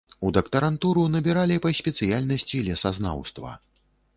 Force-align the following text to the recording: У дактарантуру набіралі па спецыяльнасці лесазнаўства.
У 0.27 0.29
дактарантуру 0.37 1.03
набіралі 1.17 1.57
па 1.65 1.73
спецыяльнасці 1.81 2.63
лесазнаўства. 2.71 3.51